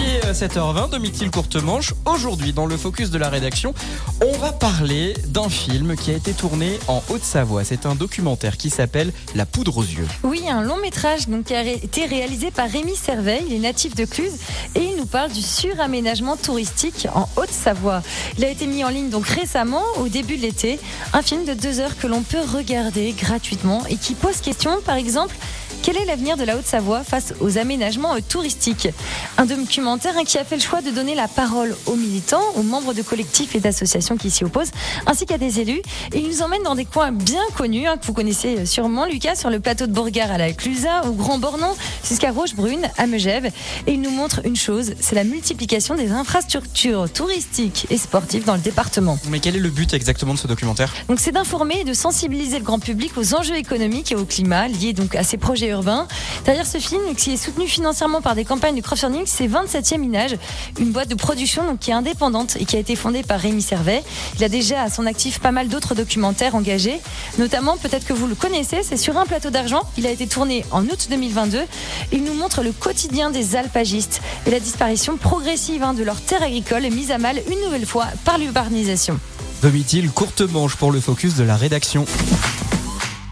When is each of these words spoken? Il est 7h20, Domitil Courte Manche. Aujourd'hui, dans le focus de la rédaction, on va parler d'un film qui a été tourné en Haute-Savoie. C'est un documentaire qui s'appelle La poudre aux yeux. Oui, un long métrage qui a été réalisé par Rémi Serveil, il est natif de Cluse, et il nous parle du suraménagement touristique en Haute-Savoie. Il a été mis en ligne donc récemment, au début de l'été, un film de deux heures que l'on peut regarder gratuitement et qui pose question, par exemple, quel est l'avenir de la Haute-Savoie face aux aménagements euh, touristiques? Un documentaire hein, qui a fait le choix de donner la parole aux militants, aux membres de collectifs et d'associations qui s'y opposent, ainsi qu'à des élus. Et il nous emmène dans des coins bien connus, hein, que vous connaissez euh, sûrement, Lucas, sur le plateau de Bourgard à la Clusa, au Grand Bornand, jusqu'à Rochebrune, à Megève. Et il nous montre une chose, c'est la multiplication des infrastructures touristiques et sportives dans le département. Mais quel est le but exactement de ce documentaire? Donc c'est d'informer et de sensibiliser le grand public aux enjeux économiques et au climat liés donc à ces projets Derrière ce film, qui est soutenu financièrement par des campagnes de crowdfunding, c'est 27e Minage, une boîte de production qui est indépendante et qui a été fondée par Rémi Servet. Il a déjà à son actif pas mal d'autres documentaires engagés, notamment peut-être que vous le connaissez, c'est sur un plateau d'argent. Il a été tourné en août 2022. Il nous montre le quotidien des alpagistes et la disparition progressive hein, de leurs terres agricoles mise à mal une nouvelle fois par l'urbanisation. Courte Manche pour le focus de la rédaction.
Il 0.00 0.14
est 0.14 0.30
7h20, 0.32 0.90
Domitil 0.90 1.30
Courte 1.30 1.56
Manche. 1.56 1.92
Aujourd'hui, 2.04 2.52
dans 2.52 2.66
le 2.66 2.76
focus 2.76 3.10
de 3.10 3.18
la 3.18 3.28
rédaction, 3.28 3.74
on 4.24 4.36
va 4.38 4.52
parler 4.52 5.14
d'un 5.26 5.48
film 5.48 5.96
qui 5.96 6.12
a 6.12 6.14
été 6.14 6.32
tourné 6.32 6.78
en 6.86 7.02
Haute-Savoie. 7.08 7.64
C'est 7.64 7.84
un 7.84 7.94
documentaire 7.94 8.56
qui 8.56 8.70
s'appelle 8.70 9.12
La 9.34 9.46
poudre 9.46 9.78
aux 9.78 9.82
yeux. 9.82 10.06
Oui, 10.22 10.42
un 10.48 10.62
long 10.62 10.80
métrage 10.80 11.26
qui 11.44 11.54
a 11.54 11.62
été 11.62 12.06
réalisé 12.06 12.50
par 12.50 12.68
Rémi 12.70 12.94
Serveil, 12.94 13.44
il 13.48 13.56
est 13.56 13.58
natif 13.58 13.94
de 13.94 14.04
Cluse, 14.04 14.36
et 14.74 14.84
il 14.84 14.96
nous 14.96 15.06
parle 15.06 15.32
du 15.32 15.42
suraménagement 15.42 16.36
touristique 16.36 17.08
en 17.14 17.28
Haute-Savoie. 17.36 18.02
Il 18.38 18.44
a 18.44 18.50
été 18.50 18.66
mis 18.66 18.84
en 18.84 18.90
ligne 18.90 19.10
donc 19.10 19.26
récemment, 19.26 19.82
au 19.98 20.08
début 20.08 20.36
de 20.36 20.42
l'été, 20.42 20.78
un 21.12 21.22
film 21.22 21.44
de 21.44 21.54
deux 21.54 21.80
heures 21.80 21.96
que 21.98 22.06
l'on 22.06 22.22
peut 22.22 22.42
regarder 22.54 23.12
gratuitement 23.12 23.84
et 23.88 23.96
qui 23.96 24.14
pose 24.14 24.40
question, 24.40 24.80
par 24.84 24.96
exemple, 24.96 25.34
quel 25.88 25.96
est 25.96 26.04
l'avenir 26.04 26.36
de 26.36 26.44
la 26.44 26.58
Haute-Savoie 26.58 27.02
face 27.02 27.32
aux 27.40 27.56
aménagements 27.56 28.14
euh, 28.14 28.18
touristiques? 28.20 28.88
Un 29.38 29.46
documentaire 29.46 30.12
hein, 30.18 30.24
qui 30.26 30.36
a 30.36 30.44
fait 30.44 30.56
le 30.56 30.60
choix 30.60 30.82
de 30.82 30.90
donner 30.90 31.14
la 31.14 31.28
parole 31.28 31.74
aux 31.86 31.96
militants, 31.96 32.42
aux 32.56 32.62
membres 32.62 32.92
de 32.92 33.00
collectifs 33.00 33.54
et 33.54 33.60
d'associations 33.60 34.18
qui 34.18 34.30
s'y 34.30 34.44
opposent, 34.44 34.70
ainsi 35.06 35.24
qu'à 35.24 35.38
des 35.38 35.60
élus. 35.60 35.80
Et 36.12 36.18
il 36.18 36.28
nous 36.28 36.42
emmène 36.42 36.62
dans 36.62 36.74
des 36.74 36.84
coins 36.84 37.10
bien 37.10 37.40
connus, 37.56 37.86
hein, 37.86 37.96
que 37.96 38.04
vous 38.04 38.12
connaissez 38.12 38.58
euh, 38.58 38.66
sûrement, 38.66 39.06
Lucas, 39.06 39.36
sur 39.36 39.48
le 39.48 39.60
plateau 39.60 39.86
de 39.86 39.92
Bourgard 39.92 40.30
à 40.30 40.36
la 40.36 40.52
Clusa, 40.52 41.06
au 41.06 41.12
Grand 41.12 41.38
Bornand, 41.38 41.74
jusqu'à 42.06 42.32
Rochebrune, 42.32 42.86
à 42.98 43.06
Megève. 43.06 43.46
Et 43.86 43.92
il 43.92 44.02
nous 44.02 44.10
montre 44.10 44.42
une 44.44 44.56
chose, 44.56 44.92
c'est 45.00 45.14
la 45.14 45.24
multiplication 45.24 45.94
des 45.94 46.10
infrastructures 46.10 47.10
touristiques 47.10 47.86
et 47.88 47.96
sportives 47.96 48.44
dans 48.44 48.56
le 48.56 48.60
département. 48.60 49.18
Mais 49.30 49.40
quel 49.40 49.56
est 49.56 49.60
le 49.60 49.70
but 49.70 49.94
exactement 49.94 50.34
de 50.34 50.38
ce 50.38 50.48
documentaire? 50.48 50.92
Donc 51.08 51.18
c'est 51.18 51.32
d'informer 51.32 51.80
et 51.80 51.84
de 51.84 51.94
sensibiliser 51.94 52.58
le 52.58 52.64
grand 52.66 52.78
public 52.78 53.12
aux 53.16 53.32
enjeux 53.32 53.56
économiques 53.56 54.12
et 54.12 54.16
au 54.16 54.26
climat 54.26 54.68
liés 54.68 54.92
donc 54.92 55.14
à 55.14 55.22
ces 55.22 55.38
projets 55.38 55.77
Derrière 56.44 56.66
ce 56.66 56.78
film, 56.78 57.14
qui 57.16 57.32
est 57.32 57.36
soutenu 57.36 57.66
financièrement 57.66 58.20
par 58.20 58.34
des 58.34 58.44
campagnes 58.44 58.76
de 58.76 58.80
crowdfunding, 58.80 59.22
c'est 59.26 59.46
27e 59.46 59.98
Minage, 59.98 60.36
une 60.78 60.90
boîte 60.90 61.08
de 61.08 61.14
production 61.14 61.76
qui 61.76 61.90
est 61.90 61.94
indépendante 61.94 62.56
et 62.58 62.64
qui 62.64 62.76
a 62.76 62.78
été 62.78 62.96
fondée 62.96 63.22
par 63.22 63.40
Rémi 63.40 63.62
Servet. 63.62 64.02
Il 64.36 64.44
a 64.44 64.48
déjà 64.48 64.82
à 64.82 64.90
son 64.90 65.06
actif 65.06 65.40
pas 65.40 65.52
mal 65.52 65.68
d'autres 65.68 65.94
documentaires 65.94 66.54
engagés, 66.54 67.00
notamment 67.38 67.76
peut-être 67.76 68.06
que 68.06 68.12
vous 68.12 68.26
le 68.26 68.34
connaissez, 68.34 68.82
c'est 68.82 68.96
sur 68.96 69.16
un 69.18 69.26
plateau 69.26 69.50
d'argent. 69.50 69.82
Il 69.96 70.06
a 70.06 70.10
été 70.10 70.26
tourné 70.26 70.64
en 70.70 70.84
août 70.84 71.08
2022. 71.10 71.60
Il 72.12 72.24
nous 72.24 72.34
montre 72.34 72.62
le 72.62 72.72
quotidien 72.72 73.30
des 73.30 73.56
alpagistes 73.56 74.20
et 74.46 74.50
la 74.50 74.60
disparition 74.60 75.16
progressive 75.16 75.82
hein, 75.82 75.94
de 75.94 76.02
leurs 76.02 76.20
terres 76.20 76.42
agricoles 76.42 76.88
mise 76.90 77.10
à 77.10 77.18
mal 77.18 77.40
une 77.50 77.60
nouvelle 77.64 77.86
fois 77.86 78.06
par 78.24 78.38
l'urbanisation. 78.38 79.18
Courte 80.14 80.40
Manche 80.42 80.76
pour 80.76 80.92
le 80.92 81.00
focus 81.00 81.34
de 81.34 81.44
la 81.44 81.56
rédaction. 81.56 82.04